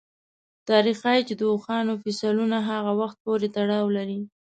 [0.69, 4.19] تاریخ ښيي چې د اوښانو فسیلونه هغه وخت پورې تړاو لري.